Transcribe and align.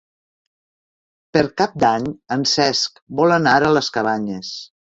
Per 1.37 1.43
Cap 1.63 1.77
d'Any 1.85 2.09
en 2.39 2.49
Cesc 2.55 3.01
vol 3.21 3.37
anar 3.39 3.55
a 3.67 3.73
les 3.79 3.93
Cabanyes. 4.01 4.55